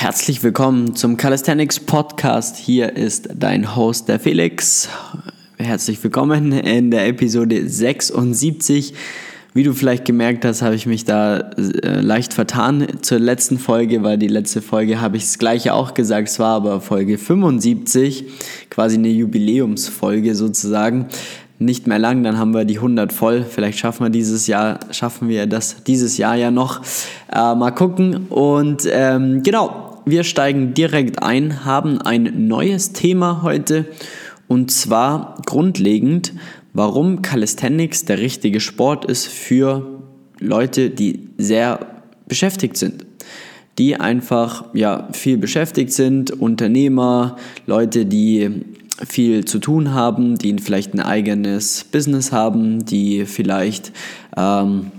Herzlich 0.00 0.44
willkommen 0.44 0.94
zum 0.94 1.16
Calisthenics 1.16 1.80
Podcast. 1.80 2.56
Hier 2.56 2.94
ist 2.94 3.30
dein 3.34 3.74
Host, 3.74 4.08
der 4.08 4.20
Felix. 4.20 4.88
Herzlich 5.56 6.02
willkommen 6.04 6.52
in 6.52 6.92
der 6.92 7.08
Episode 7.08 7.68
76. 7.68 8.94
Wie 9.54 9.64
du 9.64 9.72
vielleicht 9.72 10.04
gemerkt 10.04 10.44
hast, 10.44 10.62
habe 10.62 10.76
ich 10.76 10.86
mich 10.86 11.04
da 11.04 11.38
äh, 11.38 12.00
leicht 12.00 12.32
vertan 12.32 12.86
zur 13.02 13.18
letzten 13.18 13.58
Folge, 13.58 14.04
weil 14.04 14.18
die 14.18 14.28
letzte 14.28 14.62
Folge 14.62 15.00
habe 15.00 15.16
ich 15.16 15.24
das 15.24 15.40
gleiche 15.40 15.74
auch 15.74 15.94
gesagt, 15.94 16.28
es 16.28 16.38
war 16.38 16.54
aber 16.54 16.80
Folge 16.80 17.18
75, 17.18 18.24
quasi 18.70 18.98
eine 18.98 19.08
Jubiläumsfolge 19.08 20.36
sozusagen. 20.36 21.08
Nicht 21.58 21.88
mehr 21.88 21.98
lang, 21.98 22.22
dann 22.22 22.38
haben 22.38 22.54
wir 22.54 22.64
die 22.64 22.76
100 22.76 23.12
voll. 23.12 23.44
Vielleicht 23.44 23.80
schaffen 23.80 24.04
wir 24.04 24.10
dieses 24.10 24.46
Jahr, 24.46 24.78
schaffen 24.92 25.28
wir 25.28 25.48
das 25.48 25.82
dieses 25.82 26.18
Jahr 26.18 26.36
ja 26.36 26.52
noch. 26.52 26.82
Äh, 27.32 27.56
mal 27.56 27.72
gucken. 27.72 28.28
Und 28.28 28.88
ähm, 28.88 29.42
genau, 29.42 29.87
wir 30.10 30.24
steigen 30.24 30.74
direkt 30.74 31.22
ein, 31.22 31.64
haben 31.64 32.00
ein 32.00 32.48
neues 32.48 32.92
Thema 32.92 33.42
heute 33.42 33.86
und 34.46 34.70
zwar 34.70 35.36
grundlegend, 35.46 36.32
warum 36.72 37.22
Calisthenics 37.22 38.04
der 38.04 38.18
richtige 38.18 38.60
Sport 38.60 39.04
ist 39.04 39.26
für 39.26 39.86
Leute, 40.40 40.90
die 40.90 41.28
sehr 41.36 41.80
beschäftigt 42.26 42.76
sind. 42.76 43.04
Die 43.78 43.96
einfach 43.96 44.64
ja, 44.74 45.08
viel 45.12 45.38
beschäftigt 45.38 45.92
sind, 45.92 46.30
Unternehmer, 46.30 47.36
Leute, 47.66 48.06
die 48.06 48.64
viel 49.06 49.44
zu 49.44 49.58
tun 49.60 49.92
haben, 49.94 50.36
die 50.36 50.56
vielleicht 50.58 50.94
ein 50.94 51.00
eigenes 51.00 51.84
Business 51.84 52.32
haben, 52.32 52.84
die 52.84 53.26
vielleicht 53.26 53.92
ähm, 54.36 54.90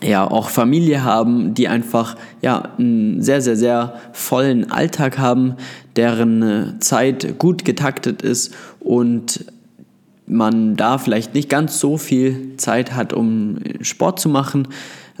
ja 0.00 0.28
auch 0.28 0.48
Familie 0.48 1.04
haben, 1.04 1.54
die 1.54 1.68
einfach 1.68 2.16
ja 2.40 2.70
einen 2.78 3.22
sehr 3.22 3.40
sehr 3.40 3.56
sehr 3.56 3.94
vollen 4.12 4.70
Alltag 4.70 5.18
haben, 5.18 5.54
deren 5.96 6.42
äh, 6.42 6.78
Zeit 6.80 7.38
gut 7.38 7.64
getaktet 7.64 8.22
ist 8.22 8.54
und 8.80 9.44
man 10.26 10.76
da 10.76 10.98
vielleicht 10.98 11.34
nicht 11.34 11.48
ganz 11.48 11.78
so 11.78 11.98
viel 11.98 12.56
Zeit 12.56 12.94
hat, 12.94 13.12
um 13.12 13.58
Sport 13.80 14.20
zu 14.20 14.28
machen. 14.28 14.68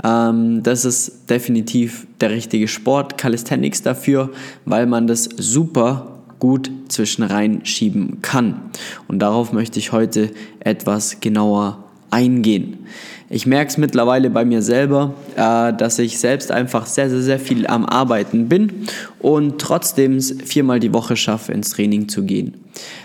Ähm, 0.02 0.62
das 0.62 0.84
ist 0.84 1.28
definitiv 1.28 2.06
der 2.20 2.30
richtige 2.30 2.68
Sport, 2.68 3.18
Calisthenics 3.18 3.82
dafür, 3.82 4.30
weil 4.64 4.86
man 4.86 5.06
das 5.06 5.24
super 5.24 6.20
gut 6.38 6.70
zwischen 6.88 7.22
reinschieben 7.22 8.20
kann. 8.22 8.62
Und 9.06 9.20
darauf 9.20 9.52
möchte 9.52 9.78
ich 9.78 9.92
heute 9.92 10.30
etwas 10.60 11.20
genauer 11.20 11.81
eingehen. 12.12 12.86
Ich 13.30 13.46
merke 13.46 13.70
es 13.70 13.78
mittlerweile 13.78 14.28
bei 14.28 14.44
mir 14.44 14.60
selber, 14.60 15.14
äh, 15.36 15.72
dass 15.72 15.98
ich 15.98 16.18
selbst 16.18 16.52
einfach 16.52 16.84
sehr, 16.84 17.08
sehr, 17.08 17.22
sehr 17.22 17.38
viel 17.38 17.66
am 17.66 17.86
Arbeiten 17.86 18.48
bin 18.48 18.86
und 19.20 19.58
trotzdem 19.58 20.20
viermal 20.20 20.80
die 20.80 20.92
Woche 20.92 21.16
schaffe, 21.16 21.52
ins 21.52 21.70
Training 21.70 22.08
zu 22.08 22.24
gehen. 22.24 22.54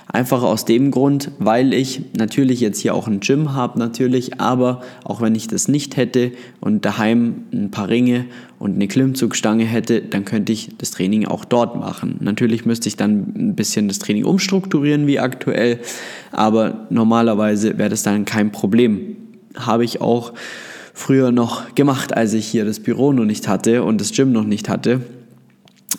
Einfach 0.08 0.42
aus 0.42 0.66
dem 0.66 0.92
Grund, 0.92 1.32
weil 1.38 1.74
ich 1.74 2.02
natürlich 2.18 2.62
jetzt 2.62 2.80
hier 2.80 2.96
auch 2.96 3.08
ein 3.08 3.20
Gym 3.20 3.54
habe, 3.54 3.78
natürlich, 3.78 4.40
aber 4.40 4.82
auch 5.04 5.22
wenn 5.22 5.36
ich 5.36 5.48
das 5.48 5.68
nicht 5.68 5.98
hätte 5.98 6.32
und 6.62 6.86
daheim 6.86 7.44
ein 7.52 7.72
paar 7.72 7.90
Ringe 7.90 8.26
und 8.58 8.76
eine 8.76 8.88
Klimmzugstange 8.88 9.66
hätte, 9.66 10.02
dann 10.02 10.24
könnte 10.24 10.54
ich 10.54 10.70
das 10.78 10.92
Training 10.92 11.26
auch 11.26 11.44
dort 11.44 11.76
machen. 11.76 12.18
Natürlich 12.22 12.66
müsste 12.66 12.88
ich 12.88 12.96
dann 12.96 13.34
ein 13.36 13.56
bisschen 13.56 13.90
das 13.90 14.00
Training 14.00 14.24
umstrukturieren 14.24 15.08
wie 15.08 15.20
aktuell, 15.20 15.80
aber 16.32 16.88
normalerweise 16.90 17.78
wäre 17.78 17.90
das 17.90 18.04
dann 18.04 18.26
kein 18.26 18.52
Problem 18.52 19.18
habe 19.58 19.84
ich 19.84 20.02
auch 20.02 20.34
früher 20.94 21.32
noch 21.32 21.76
gemacht, 21.76 22.16
als 22.16 22.34
ich 22.34 22.48
hier 22.48 22.66
das 22.66 22.80
Büro 22.80 23.14
noch 23.14 23.26
nicht 23.26 23.48
hatte 23.48 23.84
und 23.84 24.02
das 24.02 24.12
Gym 24.12 24.32
noch 24.32 24.44
nicht 24.44 24.70
hatte. 24.70 25.02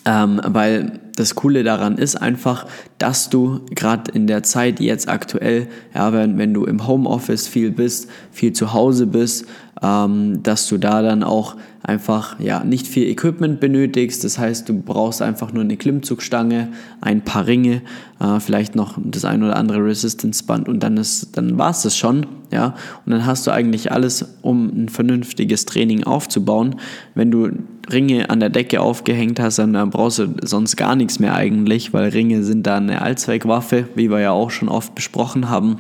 Ähm, 0.04 0.40
weil 0.44 1.00
das 1.18 1.34
Coole 1.34 1.64
daran 1.64 1.98
ist 1.98 2.16
einfach, 2.16 2.66
dass 2.98 3.28
du 3.28 3.60
gerade 3.70 4.12
in 4.12 4.26
der 4.26 4.44
Zeit 4.44 4.78
jetzt 4.78 5.08
aktuell, 5.08 5.66
ja, 5.94 6.12
wenn, 6.12 6.38
wenn 6.38 6.54
du 6.54 6.64
im 6.64 6.86
Homeoffice 6.86 7.48
viel 7.48 7.72
bist, 7.72 8.08
viel 8.30 8.52
zu 8.52 8.72
Hause 8.72 9.06
bist, 9.06 9.46
ähm, 9.82 10.42
dass 10.42 10.68
du 10.68 10.78
da 10.78 11.02
dann 11.02 11.22
auch 11.22 11.56
einfach 11.82 12.38
ja, 12.40 12.64
nicht 12.64 12.86
viel 12.86 13.08
Equipment 13.08 13.60
benötigst. 13.60 14.24
Das 14.24 14.38
heißt, 14.38 14.68
du 14.68 14.80
brauchst 14.80 15.22
einfach 15.22 15.52
nur 15.52 15.62
eine 15.62 15.76
Klimmzugstange, 15.76 16.68
ein 17.00 17.22
paar 17.22 17.46
Ringe, 17.46 17.82
äh, 18.20 18.40
vielleicht 18.40 18.74
noch 18.74 18.98
das 19.02 19.24
ein 19.24 19.42
oder 19.42 19.56
andere 19.56 19.84
Resistance-Band 19.84 20.68
und 20.68 20.82
dann, 20.82 21.00
dann 21.32 21.58
war 21.58 21.70
es 21.70 21.82
das 21.82 21.96
schon. 21.96 22.26
Ja? 22.52 22.74
Und 23.06 23.12
dann 23.12 23.26
hast 23.26 23.46
du 23.46 23.52
eigentlich 23.52 23.92
alles, 23.92 24.36
um 24.42 24.66
ein 24.66 24.88
vernünftiges 24.88 25.64
Training 25.66 26.04
aufzubauen. 26.04 26.76
Wenn 27.14 27.30
du 27.30 27.50
Ringe 27.90 28.28
an 28.28 28.40
der 28.40 28.50
Decke 28.50 28.80
aufgehängt 28.80 29.40
hast, 29.40 29.58
dann 29.58 29.90
brauchst 29.90 30.18
du 30.18 30.34
sonst 30.42 30.76
gar 30.76 30.96
nichts 30.96 31.20
mehr 31.20 31.34
eigentlich, 31.34 31.94
weil 31.94 32.10
Ringe 32.10 32.42
sind 32.42 32.66
da 32.66 32.76
eine 32.76 33.00
Allzweckwaffe, 33.02 33.88
wie 33.94 34.10
wir 34.10 34.20
ja 34.20 34.32
auch 34.32 34.50
schon 34.50 34.68
oft 34.68 34.94
besprochen 34.94 35.48
haben. 35.48 35.76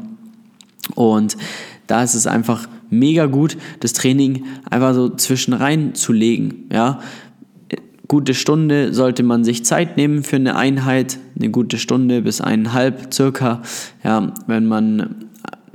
Und 0.94 1.36
da 1.86 2.02
ist 2.02 2.14
es 2.14 2.26
einfach 2.26 2.66
mega 2.90 3.26
gut, 3.26 3.56
das 3.80 3.92
Training 3.92 4.44
einfach 4.70 4.94
so 4.94 5.08
zwischen 5.10 5.52
rein 5.52 5.94
zu 5.94 6.12
legen. 6.12 6.66
Ja? 6.72 7.00
Gute 8.08 8.32
Stunde 8.32 8.94
sollte 8.94 9.22
man 9.22 9.44
sich 9.44 9.64
Zeit 9.66 9.98
nehmen 9.98 10.22
für 10.22 10.36
eine 10.36 10.56
Einheit, 10.56 11.18
eine 11.38 11.50
gute 11.50 11.76
Stunde 11.76 12.22
bis 12.22 12.40
eineinhalb 12.40 13.12
circa. 13.12 13.62
Ja, 14.02 14.32
wenn 14.46 14.64
man 14.64 15.27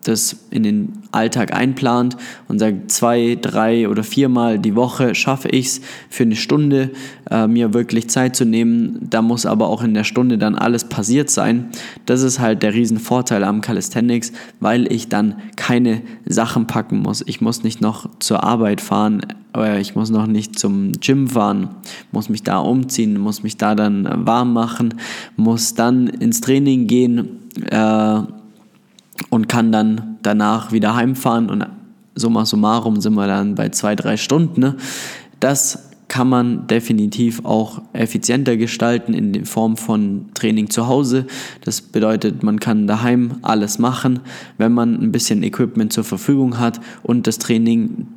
das 0.03 0.35
in 0.51 0.63
den 0.63 0.93
Alltag 1.11 1.53
einplant 1.53 2.17
und 2.47 2.59
sagt, 2.59 2.91
zwei, 2.91 3.37
drei 3.39 3.87
oder 3.89 4.03
viermal 4.03 4.59
die 4.59 4.75
Woche 4.75 5.15
schaffe 5.15 5.49
ich 5.49 5.67
es 5.67 5.81
für 6.09 6.23
eine 6.23 6.35
Stunde, 6.35 6.91
äh, 7.29 7.47
mir 7.47 7.73
wirklich 7.73 8.09
Zeit 8.09 8.35
zu 8.35 8.45
nehmen. 8.45 8.97
Da 9.09 9.21
muss 9.21 9.45
aber 9.45 9.67
auch 9.67 9.83
in 9.83 9.93
der 9.93 10.03
Stunde 10.03 10.37
dann 10.37 10.55
alles 10.55 10.85
passiert 10.85 11.29
sein. 11.29 11.69
Das 12.05 12.21
ist 12.21 12.39
halt 12.39 12.63
der 12.63 12.73
Riesenvorteil 12.73 13.43
am 13.43 13.61
Calisthenics, 13.61 14.31
weil 14.59 14.91
ich 14.91 15.09
dann 15.09 15.35
keine 15.55 16.01
Sachen 16.25 16.67
packen 16.67 16.99
muss. 16.99 17.23
Ich 17.25 17.41
muss 17.41 17.63
nicht 17.63 17.81
noch 17.81 18.09
zur 18.19 18.43
Arbeit 18.43 18.81
fahren, 18.81 19.21
äh, 19.55 19.79
ich 19.79 19.95
muss 19.95 20.09
noch 20.09 20.27
nicht 20.27 20.57
zum 20.57 20.93
Gym 20.93 21.27
fahren, 21.27 21.69
muss 22.11 22.29
mich 22.29 22.43
da 22.43 22.59
umziehen, 22.59 23.19
muss 23.19 23.43
mich 23.43 23.57
da 23.57 23.75
dann 23.75 24.25
warm 24.25 24.53
machen, 24.53 24.95
muss 25.35 25.75
dann 25.75 26.07
ins 26.07 26.41
Training 26.41 26.87
gehen. 26.87 27.39
Äh, 27.69 28.21
kann 29.53 29.71
dann 29.71 30.17
danach 30.23 30.71
wieder 30.71 30.95
heimfahren 30.95 31.51
und 31.51 31.63
summa 32.15 32.43
summarum 32.43 32.99
sind 32.99 33.13
wir 33.13 33.27
dann 33.27 33.53
bei 33.53 33.69
zwei, 33.69 33.95
drei 33.95 34.17
Stunden. 34.17 34.59
Ne? 34.59 34.77
Das 35.39 35.91
kann 36.07 36.27
man 36.27 36.65
definitiv 36.65 37.45
auch 37.45 37.83
effizienter 37.93 38.57
gestalten 38.57 39.13
in 39.13 39.45
Form 39.45 39.77
von 39.77 40.25
Training 40.33 40.71
zu 40.71 40.87
Hause. 40.87 41.27
Das 41.61 41.81
bedeutet, 41.81 42.41
man 42.41 42.59
kann 42.59 42.87
daheim 42.87 43.35
alles 43.43 43.77
machen, 43.77 44.21
wenn 44.57 44.73
man 44.73 44.99
ein 44.99 45.11
bisschen 45.11 45.43
Equipment 45.43 45.93
zur 45.93 46.03
Verfügung 46.03 46.57
hat 46.57 46.79
und 47.03 47.27
das 47.27 47.37
Training 47.37 48.07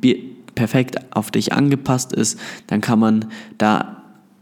perfekt 0.55 0.95
auf 1.15 1.29
dich 1.29 1.53
angepasst 1.53 2.13
ist, 2.13 2.39
dann 2.65 2.81
kann 2.81 2.97
man 2.97 3.25
da 3.59 4.01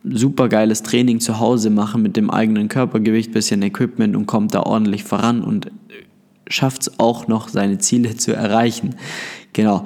super 0.10 0.48
geiles 0.48 0.82
Training 0.82 1.20
zu 1.20 1.42
Hause 1.42 1.72
machen 1.72 2.02
mit 2.02 2.16
dem 2.16 2.30
eigenen 2.30 2.70
Körpergewicht, 2.70 3.34
bisschen 3.34 3.64
Equipment 3.64 4.16
und 4.16 4.28
kommt 4.28 4.54
da 4.54 4.62
ordentlich 4.62 5.04
voran 5.04 5.42
und 5.42 5.70
schafft 6.48 6.84
es 6.84 7.00
auch 7.00 7.28
noch, 7.28 7.50
seine 7.50 7.78
Ziele 7.78 8.16
zu 8.18 8.34
erreichen. 8.34 8.96
Genau. 9.54 9.86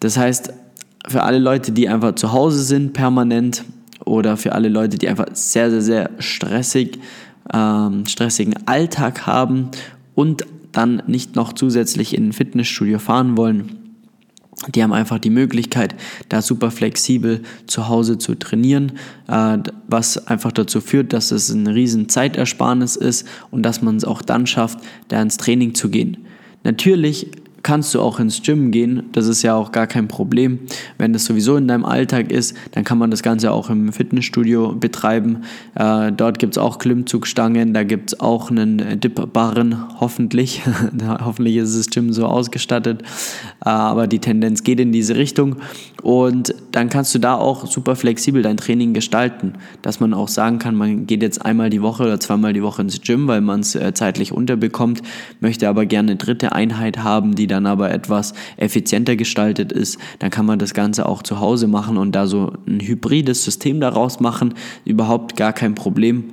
Das 0.00 0.16
heißt, 0.16 0.52
für 1.08 1.22
alle 1.22 1.38
Leute, 1.38 1.72
die 1.72 1.88
einfach 1.88 2.14
zu 2.14 2.32
Hause 2.32 2.62
sind, 2.62 2.92
permanent, 2.92 3.64
oder 4.04 4.36
für 4.36 4.52
alle 4.52 4.68
Leute, 4.68 4.98
die 4.98 5.08
einfach 5.08 5.26
sehr, 5.32 5.70
sehr, 5.70 5.82
sehr 5.82 6.10
stressig, 6.18 6.98
ähm, 7.52 8.06
stressigen 8.06 8.54
Alltag 8.66 9.26
haben 9.26 9.70
und 10.14 10.44
dann 10.72 11.02
nicht 11.06 11.36
noch 11.36 11.52
zusätzlich 11.52 12.16
in 12.16 12.28
ein 12.28 12.32
Fitnessstudio 12.32 12.98
fahren 12.98 13.36
wollen, 13.36 13.79
die 14.68 14.82
haben 14.82 14.92
einfach 14.92 15.18
die 15.18 15.30
Möglichkeit, 15.30 15.94
da 16.28 16.42
super 16.42 16.70
flexibel 16.70 17.42
zu 17.66 17.88
Hause 17.88 18.18
zu 18.18 18.34
trainieren, 18.34 18.92
äh, 19.28 19.58
was 19.88 20.26
einfach 20.26 20.52
dazu 20.52 20.80
führt, 20.80 21.12
dass 21.12 21.30
es 21.30 21.48
ein 21.48 21.66
riesen 21.66 22.08
Zeitersparnis 22.08 22.96
ist 22.96 23.26
und 23.50 23.62
dass 23.62 23.82
man 23.82 23.96
es 23.96 24.04
auch 24.04 24.22
dann 24.22 24.46
schafft, 24.46 24.78
da 25.08 25.20
ins 25.22 25.38
Training 25.38 25.74
zu 25.74 25.88
gehen. 25.88 26.18
Natürlich 26.62 27.30
kannst 27.62 27.94
du 27.94 28.00
auch 28.00 28.20
ins 28.20 28.42
Gym 28.42 28.70
gehen. 28.70 29.04
Das 29.12 29.26
ist 29.26 29.42
ja 29.42 29.54
auch 29.54 29.72
gar 29.72 29.86
kein 29.86 30.08
Problem. 30.08 30.60
Wenn 30.98 31.12
das 31.12 31.24
sowieso 31.24 31.56
in 31.56 31.68
deinem 31.68 31.84
Alltag 31.84 32.30
ist, 32.30 32.56
dann 32.72 32.84
kann 32.84 32.98
man 32.98 33.10
das 33.10 33.22
Ganze 33.22 33.52
auch 33.52 33.70
im 33.70 33.92
Fitnessstudio 33.92 34.72
betreiben. 34.72 35.42
Äh, 35.74 36.12
dort 36.12 36.38
gibt 36.38 36.54
es 36.54 36.58
auch 36.58 36.78
Klimmzugstangen, 36.78 37.74
da 37.74 37.84
gibt 37.84 38.12
es 38.12 38.20
auch 38.20 38.50
einen 38.50 39.00
Dip-Barren, 39.00 40.00
hoffentlich. 40.00 40.62
hoffentlich 41.24 41.56
ist 41.56 41.78
das 41.78 41.90
Gym 41.90 42.12
so 42.12 42.26
ausgestattet. 42.26 43.02
Äh, 43.64 43.68
aber 43.68 44.06
die 44.06 44.18
Tendenz 44.18 44.62
geht 44.62 44.80
in 44.80 44.92
diese 44.92 45.16
Richtung. 45.16 45.56
Und 46.02 46.54
dann 46.72 46.88
kannst 46.88 47.14
du 47.14 47.18
da 47.18 47.34
auch 47.34 47.66
super 47.66 47.94
flexibel 47.96 48.42
dein 48.42 48.56
Training 48.56 48.94
gestalten. 48.94 49.54
Dass 49.82 50.00
man 50.00 50.14
auch 50.14 50.28
sagen 50.28 50.58
kann, 50.58 50.74
man 50.74 51.06
geht 51.06 51.22
jetzt 51.22 51.44
einmal 51.44 51.68
die 51.68 51.82
Woche 51.82 52.04
oder 52.04 52.20
zweimal 52.20 52.52
die 52.52 52.62
Woche 52.62 52.82
ins 52.82 53.00
Gym, 53.02 53.26
weil 53.28 53.42
man 53.42 53.60
es 53.60 53.74
äh, 53.74 53.92
zeitlich 53.92 54.32
unterbekommt, 54.32 55.02
möchte 55.40 55.68
aber 55.68 55.84
gerne 55.86 56.12
eine 56.12 56.16
dritte 56.16 56.52
Einheit 56.52 56.98
haben, 56.98 57.34
die 57.34 57.49
dann 57.50 57.66
aber 57.66 57.90
etwas 57.90 58.34
effizienter 58.56 59.16
gestaltet 59.16 59.72
ist, 59.72 59.98
dann 60.18 60.30
kann 60.30 60.46
man 60.46 60.58
das 60.58 60.74
Ganze 60.74 61.06
auch 61.06 61.22
zu 61.22 61.40
Hause 61.40 61.66
machen 61.66 61.96
und 61.96 62.12
da 62.12 62.26
so 62.26 62.52
ein 62.66 62.80
hybrides 62.80 63.44
System 63.44 63.80
daraus 63.80 64.20
machen. 64.20 64.54
Überhaupt 64.84 65.36
gar 65.36 65.52
kein 65.52 65.74
Problem 65.74 66.32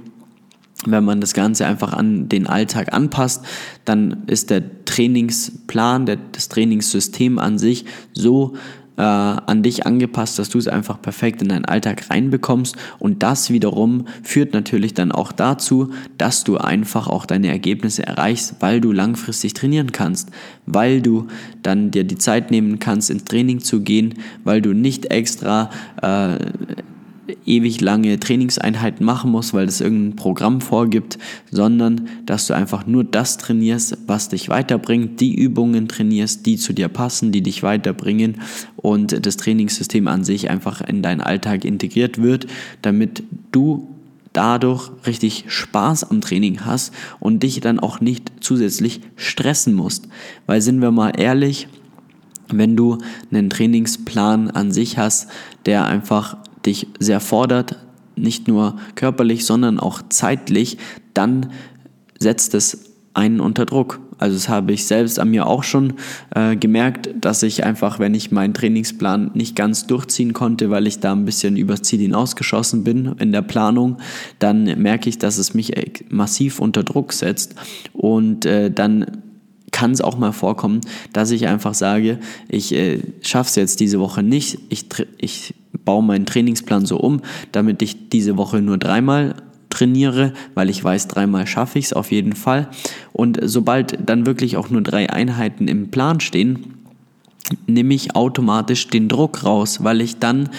wenn 0.85 1.03
man 1.03 1.21
das 1.21 1.33
Ganze 1.33 1.65
einfach 1.65 1.93
an 1.93 2.29
den 2.29 2.45
Alltag 2.45 2.93
anpasst, 2.93 3.43
dann 3.85 4.23
ist 4.27 4.51
der 4.51 4.85
Trainingsplan, 4.85 6.05
der, 6.05 6.17
das 6.31 6.49
Trainingssystem 6.49 7.39
an 7.39 7.57
sich 7.57 7.85
so 8.13 8.55
äh, 8.97 9.01
an 9.01 9.63
dich 9.63 9.85
angepasst, 9.85 10.39
dass 10.39 10.49
du 10.49 10.57
es 10.57 10.67
einfach 10.67 11.01
perfekt 11.01 11.41
in 11.41 11.49
deinen 11.49 11.65
Alltag 11.65 12.09
reinbekommst. 12.09 12.75
Und 12.99 13.23
das 13.23 13.49
wiederum 13.49 14.07
führt 14.23 14.53
natürlich 14.53 14.93
dann 14.93 15.11
auch 15.11 15.31
dazu, 15.31 15.91
dass 16.17 16.43
du 16.43 16.57
einfach 16.57 17.07
auch 17.07 17.25
deine 17.25 17.47
Ergebnisse 17.47 18.05
erreichst, 18.05 18.55
weil 18.59 18.81
du 18.81 18.91
langfristig 18.91 19.53
trainieren 19.53 19.91
kannst, 19.91 20.31
weil 20.65 21.01
du 21.01 21.27
dann 21.63 21.91
dir 21.91 22.03
die 22.03 22.17
Zeit 22.17 22.51
nehmen 22.51 22.79
kannst, 22.79 23.09
ins 23.09 23.25
Training 23.25 23.59
zu 23.59 23.81
gehen, 23.81 24.15
weil 24.43 24.61
du 24.61 24.73
nicht 24.73 25.11
extra 25.11 25.69
äh, 26.01 26.37
ewig 27.45 27.81
lange 27.81 28.19
Trainingseinheiten 28.19 29.05
machen 29.05 29.31
musst, 29.31 29.53
weil 29.53 29.67
es 29.67 29.81
irgendein 29.81 30.15
Programm 30.15 30.61
vorgibt, 30.61 31.17
sondern 31.51 32.07
dass 32.25 32.47
du 32.47 32.53
einfach 32.53 32.87
nur 32.87 33.03
das 33.03 33.37
trainierst, 33.37 33.97
was 34.07 34.29
dich 34.29 34.49
weiterbringt, 34.49 35.19
die 35.19 35.35
Übungen 35.35 35.87
trainierst, 35.87 36.45
die 36.45 36.57
zu 36.57 36.73
dir 36.73 36.87
passen, 36.87 37.31
die 37.31 37.41
dich 37.41 37.63
weiterbringen 37.63 38.41
und 38.75 39.25
das 39.25 39.37
Trainingssystem 39.37 40.07
an 40.07 40.23
sich 40.23 40.49
einfach 40.49 40.81
in 40.81 41.01
deinen 41.01 41.21
Alltag 41.21 41.65
integriert 41.65 42.21
wird, 42.21 42.47
damit 42.81 43.23
du 43.51 43.87
dadurch 44.33 44.91
richtig 45.07 45.45
Spaß 45.47 46.11
am 46.11 46.21
Training 46.21 46.63
hast 46.65 46.93
und 47.19 47.41
dich 47.43 47.59
dann 47.59 47.79
auch 47.79 48.01
nicht 48.01 48.31
zusätzlich 48.39 49.01
stressen 49.15 49.73
musst. 49.73 50.07
Weil 50.45 50.61
sind 50.61 50.79
wir 50.79 50.91
mal 50.91 51.09
ehrlich, 51.17 51.67
wenn 52.49 52.75
du 52.75 52.99
einen 53.31 53.49
Trainingsplan 53.49 54.51
an 54.51 54.71
sich 54.71 54.97
hast, 54.97 55.27
der 55.65 55.85
einfach 55.85 56.37
dich 56.67 56.87
sehr 56.99 57.19
fordert, 57.19 57.77
nicht 58.15 58.47
nur 58.47 58.77
körperlich, 58.95 59.45
sondern 59.45 59.79
auch 59.79 60.01
zeitlich, 60.09 60.77
dann 61.13 61.51
setzt 62.19 62.53
es 62.53 62.93
einen 63.13 63.39
unter 63.39 63.65
Druck. 63.65 63.99
Also 64.19 64.35
das 64.35 64.49
habe 64.49 64.73
ich 64.73 64.85
selbst 64.85 65.19
an 65.19 65.29
mir 65.29 65.45
auch 65.45 65.63
schon 65.63 65.93
äh, 66.33 66.55
gemerkt, 66.55 67.09
dass 67.21 67.43
ich 67.43 67.63
einfach, 67.63 67.99
wenn 67.99 68.15
ich 68.15 68.31
meinen 68.31 68.53
Trainingsplan 68.53 69.31
nicht 69.35 69.55
ganz 69.55 69.85
durchziehen 69.85 70.33
konnte, 70.33 70.69
weil 70.71 70.87
ich 70.87 70.99
da 70.99 71.11
ein 71.11 71.25
bisschen 71.25 71.55
übers 71.55 71.83
Ziel 71.83 71.99
hinausgeschossen 71.99 72.83
bin 72.83 73.15
in 73.19 73.31
der 73.31 73.43
Planung, 73.43 73.97
dann 74.39 74.63
merke 74.81 75.09
ich, 75.09 75.19
dass 75.19 75.37
es 75.37 75.53
mich 75.53 75.73
massiv 76.09 76.59
unter 76.59 76.83
Druck 76.83 77.13
setzt 77.13 77.55
und 77.93 78.45
äh, 78.45 78.71
dann 78.71 79.05
kann 79.71 79.91
es 79.91 80.01
auch 80.01 80.17
mal 80.17 80.31
vorkommen, 80.31 80.81
dass 81.13 81.29
ich 81.29 81.47
einfach 81.47 81.75
sage, 81.75 82.19
ich 82.49 82.73
äh, 82.73 82.99
schaffe 83.21 83.49
es 83.49 83.55
jetzt 83.55 83.79
diese 83.79 83.99
Woche 83.99 84.23
nicht, 84.23 84.57
ich, 84.69 84.87
ich 85.19 85.53
baue 85.87 86.03
meinen 86.03 86.25
Trainingsplan 86.25 86.85
so 86.85 86.97
um, 86.97 87.21
damit 87.53 87.81
ich 87.81 88.09
diese 88.09 88.35
Woche 88.35 88.61
nur 88.61 88.77
dreimal 88.77 89.35
trainiere, 89.69 90.33
weil 90.53 90.69
ich 90.69 90.83
weiß, 90.83 91.07
dreimal 91.07 91.47
schaffe 91.47 91.79
ich 91.79 91.85
es 91.85 91.93
auf 91.93 92.11
jeden 92.11 92.33
Fall. 92.33 92.67
Und 93.13 93.39
sobald 93.41 93.97
dann 94.05 94.25
wirklich 94.25 94.57
auch 94.57 94.69
nur 94.69 94.81
drei 94.81 95.09
Einheiten 95.09 95.69
im 95.69 95.89
Plan 95.89 96.19
stehen, 96.19 96.73
nehme 97.67 97.93
ich 97.93 98.15
automatisch 98.15 98.87
den 98.89 99.07
Druck 99.07 99.45
raus, 99.45 99.83
weil 99.83 100.01
ich 100.01 100.17
dann 100.17 100.49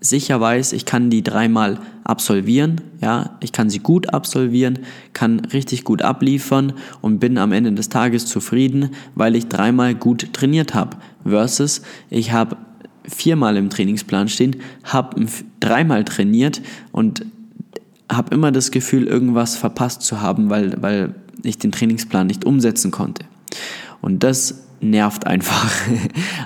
sicher 0.00 0.40
weiß, 0.40 0.72
ich 0.72 0.84
kann 0.84 1.08
die 1.08 1.22
dreimal 1.22 1.78
absolvieren, 2.02 2.80
ja, 3.00 3.36
ich 3.40 3.52
kann 3.52 3.70
sie 3.70 3.78
gut 3.78 4.12
absolvieren, 4.12 4.80
kann 5.12 5.40
richtig 5.40 5.84
gut 5.84 6.02
abliefern 6.02 6.72
und 7.00 7.20
bin 7.20 7.38
am 7.38 7.52
Ende 7.52 7.72
des 7.72 7.90
Tages 7.90 8.26
zufrieden, 8.26 8.90
weil 9.14 9.36
ich 9.36 9.46
dreimal 9.46 9.94
gut 9.94 10.32
trainiert 10.32 10.74
habe. 10.74 10.96
Versus 11.24 11.82
ich 12.10 12.32
habe 12.32 12.56
viermal 13.06 13.56
im 13.56 13.70
Trainingsplan 13.70 14.28
stehen, 14.28 14.56
habe 14.84 15.26
dreimal 15.60 16.04
trainiert 16.04 16.62
und 16.92 17.24
habe 18.10 18.34
immer 18.34 18.52
das 18.52 18.70
Gefühl, 18.70 19.06
irgendwas 19.06 19.56
verpasst 19.56 20.02
zu 20.02 20.20
haben, 20.20 20.50
weil, 20.50 20.76
weil 20.80 21.14
ich 21.42 21.58
den 21.58 21.72
Trainingsplan 21.72 22.26
nicht 22.26 22.44
umsetzen 22.44 22.90
konnte. 22.90 23.24
Und 24.00 24.22
das 24.22 24.64
nervt 24.80 25.26
einfach. 25.26 25.72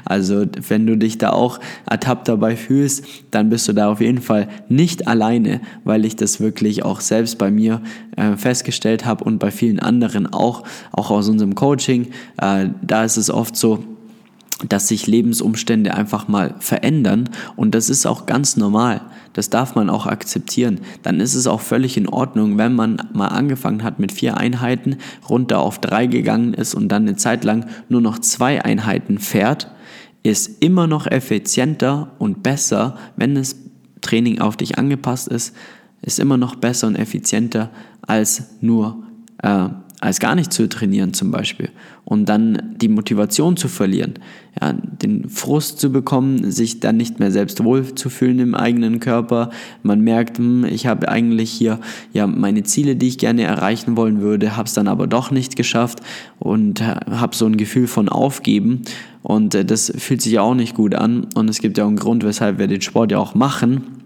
Also 0.04 0.46
wenn 0.68 0.86
du 0.86 0.96
dich 0.96 1.18
da 1.18 1.30
auch 1.30 1.60
ertappt 1.84 2.28
dabei 2.28 2.56
fühlst, 2.56 3.04
dann 3.30 3.50
bist 3.50 3.68
du 3.68 3.74
da 3.74 3.90
auf 3.90 4.00
jeden 4.00 4.22
Fall 4.22 4.48
nicht 4.70 5.06
alleine, 5.06 5.60
weil 5.84 6.06
ich 6.06 6.16
das 6.16 6.40
wirklich 6.40 6.82
auch 6.82 7.00
selbst 7.00 7.36
bei 7.36 7.50
mir 7.50 7.82
äh, 8.16 8.36
festgestellt 8.36 9.04
habe 9.04 9.24
und 9.24 9.38
bei 9.38 9.50
vielen 9.50 9.80
anderen 9.80 10.26
auch, 10.26 10.64
auch 10.92 11.10
aus 11.10 11.28
unserem 11.28 11.54
Coaching. 11.54 12.06
Äh, 12.40 12.70
da 12.80 13.04
ist 13.04 13.18
es 13.18 13.28
oft 13.28 13.54
so, 13.54 13.84
dass 14.66 14.88
sich 14.88 15.06
Lebensumstände 15.06 15.94
einfach 15.94 16.26
mal 16.26 16.54
verändern 16.58 17.30
und 17.54 17.74
das 17.74 17.88
ist 17.88 18.06
auch 18.06 18.26
ganz 18.26 18.56
normal. 18.56 19.02
Das 19.32 19.50
darf 19.50 19.76
man 19.76 19.88
auch 19.88 20.06
akzeptieren. 20.06 20.80
Dann 21.02 21.20
ist 21.20 21.34
es 21.34 21.46
auch 21.46 21.60
völlig 21.60 21.96
in 21.96 22.08
Ordnung, 22.08 22.58
wenn 22.58 22.74
man 22.74 23.00
mal 23.12 23.28
angefangen 23.28 23.84
hat 23.84 24.00
mit 24.00 24.10
vier 24.10 24.36
Einheiten, 24.36 24.96
runter 25.28 25.60
auf 25.60 25.78
drei 25.78 26.06
gegangen 26.06 26.54
ist 26.54 26.74
und 26.74 26.88
dann 26.88 27.02
eine 27.02 27.16
Zeit 27.16 27.44
lang 27.44 27.66
nur 27.88 28.00
noch 28.00 28.18
zwei 28.18 28.64
Einheiten 28.64 29.18
fährt, 29.18 29.70
ist 30.24 30.62
immer 30.62 30.88
noch 30.88 31.06
effizienter 31.06 32.12
und 32.18 32.42
besser, 32.42 32.96
wenn 33.16 33.36
das 33.36 33.56
Training 34.00 34.40
auf 34.40 34.56
dich 34.56 34.78
angepasst 34.78 35.28
ist, 35.28 35.54
ist 36.02 36.18
immer 36.18 36.36
noch 36.36 36.56
besser 36.56 36.86
und 36.86 36.96
effizienter 36.96 37.70
als 38.02 38.56
nur 38.60 39.04
äh, 39.42 39.68
als 40.00 40.20
gar 40.20 40.34
nicht 40.34 40.52
zu 40.52 40.68
trainieren 40.68 41.12
zum 41.12 41.30
Beispiel. 41.30 41.70
Und 42.04 42.28
dann 42.28 42.74
die 42.80 42.88
Motivation 42.88 43.56
zu 43.56 43.68
verlieren, 43.68 44.14
ja, 44.60 44.72
den 44.72 45.28
Frust 45.28 45.80
zu 45.80 45.90
bekommen, 45.90 46.50
sich 46.50 46.80
dann 46.80 46.96
nicht 46.96 47.18
mehr 47.18 47.32
selbst 47.32 47.62
wohl 47.64 47.94
zu 47.94 48.08
fühlen 48.08 48.38
im 48.38 48.54
eigenen 48.54 49.00
Körper. 49.00 49.50
Man 49.82 50.00
merkt, 50.00 50.38
hm, 50.38 50.64
ich 50.64 50.86
habe 50.86 51.08
eigentlich 51.08 51.50
hier 51.50 51.80
ja 52.12 52.26
meine 52.26 52.62
Ziele, 52.62 52.96
die 52.96 53.08
ich 53.08 53.18
gerne 53.18 53.42
erreichen 53.42 53.96
wollen 53.96 54.20
würde, 54.20 54.56
habe 54.56 54.68
es 54.68 54.74
dann 54.74 54.88
aber 54.88 55.06
doch 55.06 55.30
nicht 55.30 55.56
geschafft 55.56 56.00
und 56.38 56.80
habe 56.80 57.34
so 57.34 57.46
ein 57.46 57.56
Gefühl 57.56 57.88
von 57.88 58.08
Aufgeben. 58.08 58.82
Und 59.22 59.54
äh, 59.54 59.64
das 59.64 59.92
fühlt 59.96 60.22
sich 60.22 60.38
auch 60.38 60.54
nicht 60.54 60.76
gut 60.76 60.94
an. 60.94 61.26
Und 61.34 61.50
es 61.50 61.58
gibt 61.58 61.76
ja 61.76 61.84
auch 61.84 61.88
einen 61.88 61.96
Grund, 61.96 62.24
weshalb 62.24 62.58
wir 62.58 62.68
den 62.68 62.80
Sport 62.80 63.10
ja 63.10 63.18
auch 63.18 63.34
machen 63.34 63.98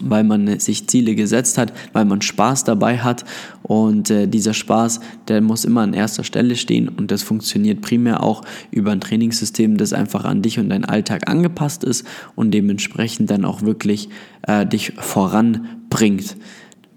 weil 0.00 0.24
man 0.24 0.58
sich 0.58 0.86
Ziele 0.88 1.14
gesetzt 1.14 1.58
hat, 1.58 1.72
weil 1.92 2.04
man 2.04 2.22
Spaß 2.22 2.64
dabei 2.64 2.98
hat 2.98 3.24
und 3.62 4.10
äh, 4.10 4.26
dieser 4.26 4.54
Spaß, 4.54 5.00
der 5.28 5.40
muss 5.40 5.64
immer 5.64 5.82
an 5.82 5.94
erster 5.94 6.24
Stelle 6.24 6.56
stehen 6.56 6.88
und 6.88 7.10
das 7.10 7.22
funktioniert 7.22 7.80
primär 7.80 8.22
auch 8.22 8.42
über 8.70 8.92
ein 8.92 9.00
Trainingssystem, 9.00 9.76
das 9.76 9.92
einfach 9.92 10.24
an 10.24 10.42
dich 10.42 10.58
und 10.58 10.68
deinen 10.68 10.84
Alltag 10.84 11.28
angepasst 11.28 11.84
ist 11.84 12.06
und 12.34 12.52
dementsprechend 12.52 13.30
dann 13.30 13.44
auch 13.44 13.62
wirklich 13.62 14.08
äh, 14.42 14.66
dich 14.66 14.92
voranbringt. 14.96 16.36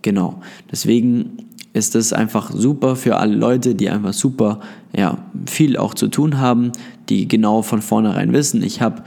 Genau. 0.01 0.41
Deswegen 0.71 1.37
ist 1.73 1.95
das 1.95 2.13
einfach 2.13 2.51
super 2.51 2.95
für 2.95 3.17
alle 3.17 3.35
Leute, 3.35 3.75
die 3.75 3.89
einfach 3.89 4.13
super 4.13 4.59
ja, 4.95 5.17
viel 5.45 5.77
auch 5.77 5.93
zu 5.93 6.07
tun 6.07 6.39
haben, 6.39 6.71
die 7.09 7.27
genau 7.27 7.61
von 7.61 7.81
vornherein 7.81 8.33
wissen, 8.33 8.63
ich 8.63 8.81
habe 8.81 9.03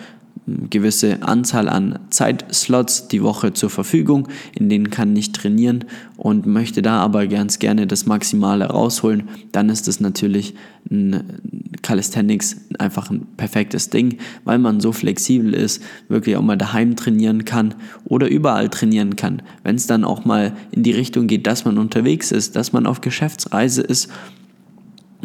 gewisse 0.70 1.22
Anzahl 1.22 1.68
an 1.68 1.98
Zeitslots 2.10 3.08
die 3.08 3.22
Woche 3.22 3.52
zur 3.52 3.70
Verfügung, 3.70 4.28
in 4.54 4.68
denen 4.68 4.90
kann 4.90 5.14
ich 5.16 5.32
trainieren 5.32 5.84
und 6.16 6.46
möchte 6.46 6.82
da 6.82 7.00
aber 7.00 7.26
ganz 7.26 7.58
gerne 7.58 7.86
das 7.86 8.06
Maximale 8.06 8.66
rausholen, 8.66 9.28
dann 9.52 9.68
ist 9.68 9.88
es 9.88 10.00
natürlich 10.00 10.54
ein 10.90 11.70
Calisthenics 11.82 12.56
einfach 12.78 13.10
ein 13.10 13.26
perfektes 13.36 13.90
Ding, 13.90 14.18
weil 14.44 14.58
man 14.58 14.80
so 14.80 14.92
flexibel 14.92 15.54
ist, 15.54 15.82
wirklich 16.08 16.36
auch 16.36 16.42
mal 16.42 16.56
daheim 16.56 16.96
trainieren 16.96 17.44
kann 17.44 17.74
oder 18.04 18.28
überall 18.28 18.68
trainieren 18.68 19.16
kann. 19.16 19.42
Wenn 19.62 19.76
es 19.76 19.86
dann 19.86 20.04
auch 20.04 20.24
mal 20.24 20.52
in 20.72 20.82
die 20.82 20.92
Richtung 20.92 21.26
geht, 21.26 21.46
dass 21.46 21.64
man 21.64 21.78
unterwegs 21.78 22.32
ist, 22.32 22.56
dass 22.56 22.72
man 22.72 22.86
auf 22.86 23.00
Geschäftsreise 23.00 23.82
ist 23.82 24.10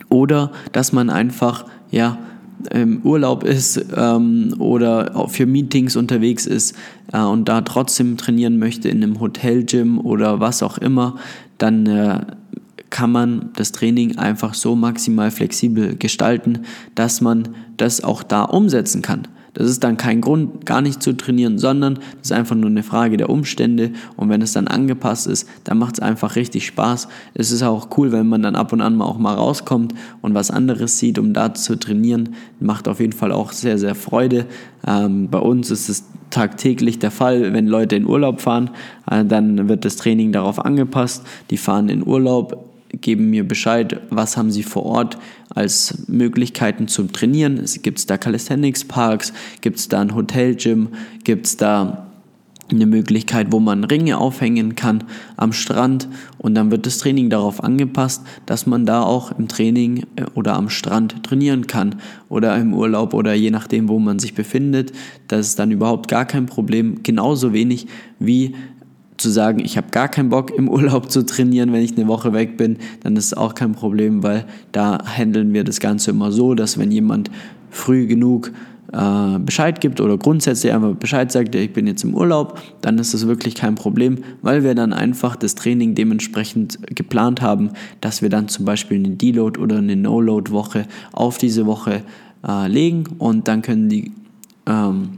oder 0.09 0.51
dass 0.71 0.93
man 0.93 1.09
einfach, 1.09 1.65
ja, 1.91 2.17
im 2.67 3.01
Urlaub 3.01 3.43
ist 3.43 3.83
ähm, 3.95 4.55
oder 4.59 5.27
für 5.29 5.45
Meetings 5.45 5.95
unterwegs 5.95 6.45
ist 6.45 6.75
äh, 7.13 7.19
und 7.19 7.49
da 7.49 7.61
trotzdem 7.61 8.17
trainieren 8.17 8.59
möchte 8.59 8.89
in 8.89 9.03
einem 9.03 9.19
Hotelgym 9.19 9.99
oder 9.99 10.39
was 10.39 10.63
auch 10.63 10.77
immer, 10.77 11.15
dann 11.57 11.85
äh, 11.85 12.21
kann 12.89 13.11
man 13.11 13.49
das 13.55 13.71
Training 13.71 14.17
einfach 14.17 14.53
so 14.53 14.75
maximal 14.75 15.31
flexibel 15.31 15.95
gestalten, 15.97 16.59
dass 16.95 17.19
man 17.19 17.49
das 17.77 18.03
auch 18.03 18.23
da 18.23 18.43
umsetzen 18.43 19.01
kann. 19.01 19.27
Das 19.55 19.69
ist 19.69 19.83
dann 19.83 19.97
kein 19.97 20.21
Grund, 20.21 20.65
gar 20.65 20.81
nicht 20.81 21.01
zu 21.01 21.13
trainieren, 21.13 21.57
sondern 21.57 21.95
das 21.95 22.25
ist 22.25 22.31
einfach 22.33 22.55
nur 22.55 22.69
eine 22.69 22.83
Frage 22.83 23.17
der 23.17 23.29
Umstände. 23.29 23.91
Und 24.17 24.29
wenn 24.29 24.41
es 24.41 24.53
dann 24.53 24.67
angepasst 24.67 25.27
ist, 25.27 25.49
dann 25.63 25.79
macht 25.79 25.95
es 25.95 25.99
einfach 26.01 26.35
richtig 26.35 26.67
Spaß. 26.67 27.07
Es 27.33 27.51
ist 27.51 27.63
auch 27.63 27.87
cool, 27.97 28.11
wenn 28.11 28.27
man 28.27 28.43
dann 28.43 28.55
ab 28.55 28.73
und 28.73 28.81
an 28.81 28.95
mal 28.95 29.05
auch 29.05 29.17
mal 29.17 29.33
rauskommt 29.33 29.95
und 30.21 30.33
was 30.33 30.51
anderes 30.51 30.99
sieht, 30.99 31.17
um 31.17 31.33
da 31.33 31.53
zu 31.53 31.77
trainieren. 31.77 32.35
Macht 32.59 32.87
auf 32.87 32.99
jeden 32.99 33.13
Fall 33.13 33.31
auch 33.31 33.53
sehr, 33.53 33.77
sehr 33.77 33.95
Freude. 33.95 34.45
Ähm, 34.85 35.29
bei 35.29 35.39
uns 35.39 35.71
ist 35.71 35.89
es 35.89 36.03
tagtäglich 36.29 36.99
der 36.99 37.11
Fall, 37.11 37.53
wenn 37.53 37.67
Leute 37.67 37.95
in 37.95 38.05
Urlaub 38.05 38.41
fahren, 38.41 38.71
äh, 39.09 39.23
dann 39.23 39.69
wird 39.69 39.85
das 39.85 39.95
Training 39.95 40.33
darauf 40.33 40.63
angepasst. 40.63 41.25
Die 41.49 41.57
fahren 41.57 41.87
in 41.87 42.05
Urlaub, 42.05 42.64
geben 43.01 43.29
mir 43.29 43.47
Bescheid, 43.47 44.01
was 44.09 44.37
haben 44.37 44.51
sie 44.51 44.63
vor 44.63 44.83
Ort 44.83 45.17
als 45.49 46.07
Möglichkeiten 46.07 46.87
zum 46.87 47.11
Trainieren. 47.11 47.63
Gibt 47.81 47.99
es 47.99 48.05
da 48.05 48.17
Calisthenics 48.17 48.85
Parks, 48.85 49.33
gibt 49.61 49.79
es 49.79 49.87
da 49.87 50.01
ein 50.01 50.15
Hotel-Gym, 50.15 50.89
gibt 51.23 51.45
es 51.45 51.57
da 51.57 52.05
eine 52.69 52.85
Möglichkeit, 52.85 53.51
wo 53.51 53.59
man 53.59 53.83
Ringe 53.83 54.17
aufhängen 54.17 54.75
kann 54.75 55.03
am 55.37 55.53
Strand 55.53 56.07
und 56.37 56.55
dann 56.55 56.71
wird 56.71 56.85
das 56.85 56.97
Training 56.97 57.29
darauf 57.29 57.63
angepasst, 57.63 58.23
dass 58.45 58.65
man 58.65 58.85
da 58.85 59.03
auch 59.03 59.37
im 59.37 59.47
Training 59.47 60.05
äh, 60.15 60.25
oder 60.33 60.55
am 60.55 60.69
Strand 60.69 61.23
trainieren 61.23 61.67
kann 61.67 61.95
oder 62.27 62.57
im 62.57 62.73
Urlaub 62.73 63.13
oder 63.13 63.33
je 63.33 63.51
nachdem, 63.51 63.87
wo 63.87 63.99
man 63.99 64.17
sich 64.17 64.33
befindet. 64.33 64.93
Das 65.27 65.47
ist 65.47 65.59
dann 65.59 65.71
überhaupt 65.71 66.07
gar 66.07 66.25
kein 66.25 66.47
Problem, 66.47 67.03
genauso 67.03 67.53
wenig 67.53 67.87
wie 68.19 68.55
zu 69.17 69.29
sagen, 69.29 69.59
ich 69.63 69.77
habe 69.77 69.87
gar 69.91 70.07
keinen 70.07 70.29
Bock 70.29 70.51
im 70.51 70.69
Urlaub 70.69 71.09
zu 71.11 71.25
trainieren, 71.25 71.71
wenn 71.71 71.81
ich 71.81 71.97
eine 71.97 72.07
Woche 72.07 72.33
weg 72.33 72.57
bin, 72.57 72.77
dann 73.03 73.15
ist 73.15 73.25
es 73.25 73.33
auch 73.33 73.55
kein 73.55 73.73
Problem, 73.73 74.23
weil 74.23 74.45
da 74.71 74.99
handeln 75.05 75.53
wir 75.53 75.63
das 75.63 75.79
Ganze 75.79 76.11
immer 76.11 76.31
so, 76.31 76.53
dass 76.53 76.77
wenn 76.77 76.91
jemand 76.91 77.31
früh 77.69 78.07
genug 78.07 78.51
äh, 78.93 79.39
Bescheid 79.39 79.81
gibt 79.81 79.99
oder 79.99 80.17
grundsätzlich 80.17 80.71
einfach 80.71 80.95
Bescheid 80.95 81.31
sagt, 81.31 81.55
ich 81.55 81.73
bin 81.73 81.87
jetzt 81.87 82.03
im 82.03 82.13
Urlaub, 82.13 82.59
dann 82.81 82.97
ist 82.97 83.13
das 83.13 83.27
wirklich 83.27 83.55
kein 83.55 83.75
Problem, 83.75 84.19
weil 84.41 84.63
wir 84.63 84.75
dann 84.75 84.93
einfach 84.93 85.35
das 85.35 85.55
Training 85.55 85.95
dementsprechend 85.95 86.79
geplant 86.95 87.41
haben, 87.41 87.71
dass 88.01 88.21
wir 88.21 88.29
dann 88.29 88.47
zum 88.47 88.65
Beispiel 88.65 88.97
eine 88.97 89.15
Deload 89.15 89.59
oder 89.59 89.77
eine 89.77 89.95
No-Load-Woche 89.95 90.85
auf 91.11 91.37
diese 91.37 91.65
Woche 91.65 92.03
äh, 92.47 92.67
legen 92.67 93.05
und 93.17 93.47
dann 93.47 93.61
können 93.61 93.89
die 93.89 94.11
ähm, 94.65 95.09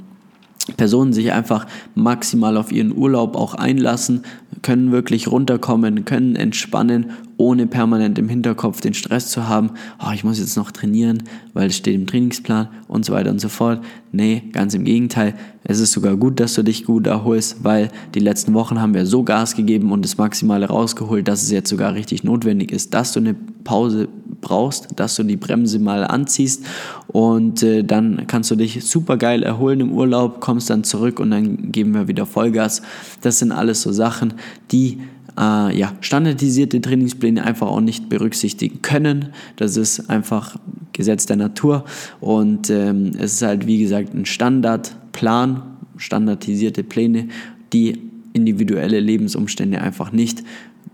Personen 0.76 1.14
sich 1.14 1.32
einfach 1.32 1.66
maximal 1.96 2.58
auf 2.58 2.72
ihren 2.72 2.96
Urlaub 2.96 3.36
auch 3.36 3.54
einlassen, 3.54 4.24
können 4.62 4.92
wirklich 4.92 5.32
runterkommen, 5.32 6.06
können 6.06 6.36
entspannen, 6.36 7.12
ohne 7.38 7.68
permanent 7.68 8.18
im 8.18 8.28
Hinterkopf 8.28 8.82
den 8.82 8.94
Stress 8.94 9.30
zu 9.30 9.48
haben, 9.48 9.72
oh, 10.04 10.12
ich 10.14 10.24
muss 10.24 10.40
jetzt 10.40 10.58
noch 10.58 10.72
trainieren, 10.72 11.24
weil 11.54 11.68
es 11.68 11.78
steht 11.78 11.96
im 11.96 12.08
Trainingsplan 12.08 12.68
und 12.88 13.06
so 13.06 13.14
weiter 13.14 13.30
und 13.30 13.40
so 13.40 13.50
fort. 13.50 13.82
Nee, 14.12 14.44
ganz 14.52 14.74
im 14.74 14.84
Gegenteil. 14.84 15.36
Es 15.64 15.80
ist 15.80 15.92
sogar 15.92 16.18
gut, 16.18 16.40
dass 16.40 16.56
du 16.56 16.64
dich 16.64 16.86
gut 16.86 17.06
erholst, 17.08 17.64
weil 17.64 17.92
die 18.16 18.20
letzten 18.20 18.54
Wochen 18.54 18.82
haben 18.82 18.94
wir 18.94 19.06
so 19.06 19.24
Gas 19.24 19.56
gegeben 19.56 19.92
und 19.92 20.04
das 20.04 20.18
Maximale 20.18 20.68
rausgeholt, 20.68 21.28
dass 21.28 21.44
es 21.44 21.52
jetzt 21.52 21.70
sogar 21.70 21.94
richtig 21.94 22.24
notwendig 22.24 22.72
ist, 22.72 22.94
dass 22.94 23.14
du 23.14 23.20
eine 23.20 23.36
Pause 23.64 24.08
brauchst, 24.41 24.88
dass 25.00 25.15
du 25.15 25.24
die 25.24 25.38
Bremse 25.38 25.79
mal 25.79 26.03
anziehst 26.03 26.65
und 27.08 27.63
äh, 27.63 27.84
dann 27.84 28.27
kannst 28.27 28.51
du 28.51 28.56
dich 28.56 28.86
super 28.86 29.17
geil 29.17 29.44
erholen 29.44 29.79
im 29.79 29.91
Urlaub, 29.91 30.39
kommst 30.39 30.70
dann 30.70 30.84
zurück 30.84 31.20
und 31.20 31.32
dann 31.32 31.72
geben 31.72 31.94
wir 31.94 32.08
wieder 32.08 32.25
Vollgas. 32.25 32.82
Das 33.22 33.39
sind 33.39 33.51
alles 33.51 33.82
so 33.82 33.91
Sachen, 33.91 34.34
die 34.72 35.00
äh, 35.38 35.77
ja, 35.77 35.94
standardisierte 36.01 36.82
Trainingspläne 36.82 37.44
einfach 37.44 37.67
auch 37.67 37.82
nicht 37.82 38.10
berücksichtigen 38.10 38.82
können. 38.82 39.29
Das 39.56 39.77
ist 39.77 40.10
einfach 40.10 40.58
Gesetz 40.94 41.25
der 41.25 41.38
Natur 41.38 41.86
und 42.20 42.70
ähm, 42.70 43.12
es 43.20 43.34
ist 43.34 43.41
halt 43.44 43.67
wie 43.67 43.79
gesagt 43.79 44.13
ein 44.13 44.25
Standardplan, 44.25 45.62
standardisierte 45.98 46.84
Pläne, 46.84 47.27
die 47.74 48.01
individuelle 48.34 49.00
Lebensumstände 49.00 49.82
einfach 49.82 50.12
nicht 50.12 50.39
hm, 50.39 50.46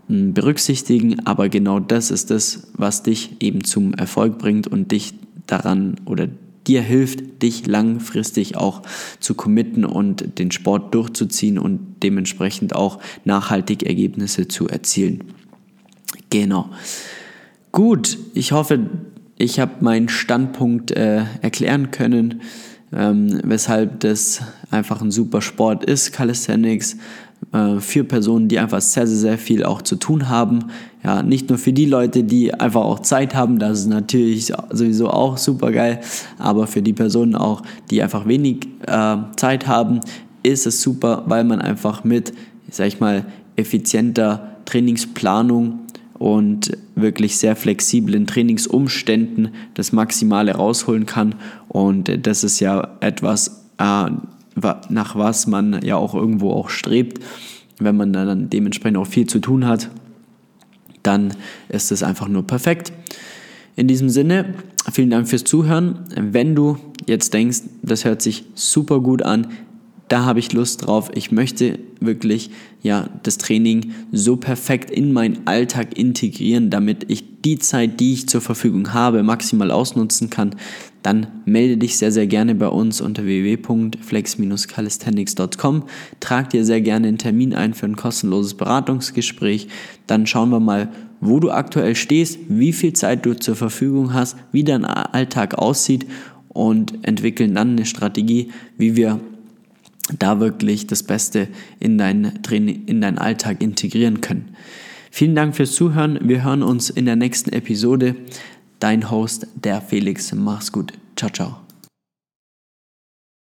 berücksichtigen, 0.08 1.26
aber 1.26 1.48
genau 1.48 1.80
das 1.80 2.10
ist 2.10 2.30
das, 2.30 2.68
was 2.74 3.02
dich 3.02 3.36
eben 3.40 3.64
zum 3.64 3.94
Erfolg 3.94 4.38
bringt 4.38 4.66
und 4.66 4.92
dich 4.92 5.14
daran 5.46 5.96
oder 6.04 6.28
dir 6.66 6.82
hilft, 6.82 7.42
dich 7.42 7.66
langfristig 7.66 8.56
auch 8.56 8.82
zu 9.20 9.34
committen 9.34 9.84
und 9.84 10.38
den 10.38 10.50
Sport 10.50 10.94
durchzuziehen 10.94 11.58
und 11.58 11.96
dementsprechend 12.02 12.74
auch 12.74 13.00
nachhaltig 13.24 13.82
Ergebnisse 13.82 14.48
zu 14.48 14.68
erzielen. 14.68 15.24
Genau. 16.30 16.70
Gut, 17.72 18.18
ich 18.34 18.52
hoffe, 18.52 18.88
ich 19.36 19.60
habe 19.60 19.84
meinen 19.84 20.08
Standpunkt 20.08 20.92
äh, 20.92 21.24
erklären 21.42 21.90
können, 21.90 22.42
ähm, 22.92 23.40
weshalb 23.42 24.00
das 24.00 24.42
einfach 24.70 25.02
ein 25.02 25.10
super 25.10 25.42
Sport 25.42 25.84
ist, 25.84 26.12
Calisthenics, 26.12 26.96
äh, 27.52 27.80
für 27.80 28.04
Personen, 28.04 28.48
die 28.48 28.58
einfach 28.58 28.80
sehr, 28.80 29.06
sehr, 29.06 29.18
sehr 29.18 29.38
viel 29.38 29.64
auch 29.64 29.82
zu 29.82 29.96
tun 29.96 30.28
haben. 30.28 30.66
Ja, 31.02 31.22
nicht 31.22 31.48
nur 31.48 31.58
für 31.58 31.72
die 31.72 31.86
Leute, 31.86 32.24
die 32.24 32.54
einfach 32.54 32.82
auch 32.82 33.00
Zeit 33.00 33.34
haben, 33.34 33.58
das 33.58 33.80
ist 33.80 33.86
natürlich 33.86 34.52
sowieso 34.70 35.10
auch 35.10 35.36
super 35.36 35.70
geil, 35.70 36.00
aber 36.38 36.66
für 36.66 36.82
die 36.82 36.94
Personen 36.94 37.34
auch, 37.34 37.62
die 37.90 38.02
einfach 38.02 38.26
wenig 38.26 38.66
äh, 38.86 39.16
Zeit 39.36 39.66
haben, 39.66 40.00
ist 40.42 40.66
es 40.66 40.80
super, 40.80 41.24
weil 41.26 41.44
man 41.44 41.60
einfach 41.60 42.04
mit, 42.04 42.32
sag 42.70 42.86
ich 42.86 43.00
mal, 43.00 43.26
effizienter 43.56 44.56
Trainingsplanung 44.64 45.80
und 46.14 46.76
wirklich 46.94 47.36
sehr 47.36 47.56
flexiblen 47.56 48.26
Trainingsumständen 48.26 49.48
das 49.74 49.92
Maximale 49.92 50.54
rausholen 50.54 51.06
kann. 51.06 51.34
Und 51.68 52.26
das 52.26 52.44
ist 52.44 52.60
ja 52.60 52.96
etwas, 53.00 53.64
äh, 53.78 54.06
nach 54.88 55.16
was 55.16 55.46
man 55.46 55.82
ja 55.82 55.96
auch 55.96 56.14
irgendwo 56.14 56.52
auch 56.52 56.68
strebt, 56.68 57.22
wenn 57.78 57.96
man 57.96 58.12
dann 58.12 58.50
dementsprechend 58.50 58.98
auch 58.98 59.06
viel 59.06 59.26
zu 59.26 59.40
tun 59.40 59.66
hat, 59.66 59.90
dann 61.02 61.34
ist 61.68 61.92
es 61.92 62.02
einfach 62.02 62.28
nur 62.28 62.46
perfekt. 62.46 62.92
In 63.76 63.88
diesem 63.88 64.08
Sinne, 64.08 64.54
vielen 64.92 65.10
Dank 65.10 65.28
fürs 65.28 65.44
Zuhören. 65.44 66.04
Wenn 66.16 66.54
du 66.54 66.78
jetzt 67.06 67.34
denkst, 67.34 67.62
das 67.82 68.04
hört 68.04 68.22
sich 68.22 68.44
super 68.54 69.00
gut 69.00 69.22
an, 69.22 69.48
da 70.08 70.24
habe 70.24 70.38
ich 70.38 70.52
Lust 70.52 70.86
drauf. 70.86 71.10
Ich 71.14 71.32
möchte 71.32 71.78
wirklich 71.98 72.50
ja 72.82 73.08
das 73.22 73.38
Training 73.38 73.92
so 74.12 74.36
perfekt 74.36 74.90
in 74.90 75.12
meinen 75.12 75.46
Alltag 75.46 75.98
integrieren, 75.98 76.70
damit 76.70 77.10
ich 77.10 77.40
die 77.42 77.58
Zeit, 77.58 78.00
die 78.00 78.12
ich 78.12 78.28
zur 78.28 78.40
Verfügung 78.40 78.92
habe, 78.92 79.22
maximal 79.22 79.70
ausnutzen 79.70 80.30
kann. 80.30 80.54
Dann 81.04 81.28
melde 81.44 81.76
dich 81.76 81.96
sehr 81.98 82.10
sehr 82.10 82.26
gerne 82.26 82.54
bei 82.54 82.68
uns 82.68 83.02
unter 83.02 83.26
www.flex-calisthenics.com. 83.26 85.82
Trag 86.18 86.48
dir 86.48 86.64
sehr 86.64 86.80
gerne 86.80 87.08
einen 87.08 87.18
Termin 87.18 87.54
ein 87.54 87.74
für 87.74 87.84
ein 87.84 87.94
kostenloses 87.94 88.54
Beratungsgespräch. 88.54 89.68
Dann 90.06 90.26
schauen 90.26 90.48
wir 90.48 90.60
mal, 90.60 90.88
wo 91.20 91.40
du 91.40 91.50
aktuell 91.50 91.94
stehst, 91.94 92.38
wie 92.48 92.72
viel 92.72 92.94
Zeit 92.94 93.26
du 93.26 93.34
zur 93.34 93.54
Verfügung 93.54 94.14
hast, 94.14 94.38
wie 94.50 94.64
dein 94.64 94.86
Alltag 94.86 95.58
aussieht 95.58 96.06
und 96.48 97.06
entwickeln 97.06 97.54
dann 97.54 97.72
eine 97.72 97.84
Strategie, 97.84 98.52
wie 98.78 98.96
wir 98.96 99.20
da 100.18 100.40
wirklich 100.40 100.86
das 100.86 101.02
Beste 101.02 101.48
in 101.80 101.98
deinen 101.98 102.42
Training, 102.42 102.86
in 102.86 103.02
deinen 103.02 103.18
Alltag 103.18 103.62
integrieren 103.62 104.22
können. 104.22 104.56
Vielen 105.10 105.34
Dank 105.36 105.54
fürs 105.54 105.72
Zuhören. 105.72 106.18
Wir 106.22 106.42
hören 106.42 106.62
uns 106.64 106.90
in 106.90 107.04
der 107.04 107.14
nächsten 107.14 107.52
Episode. 107.52 108.16
Dein 108.80 109.10
Host, 109.10 109.46
der 109.54 109.80
Felix. 109.80 110.32
Mach's 110.32 110.72
gut. 110.72 110.92
Ciao, 111.16 111.30
ciao. 111.30 111.63